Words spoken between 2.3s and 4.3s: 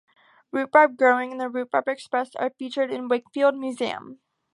are featured in Wakefield Museum.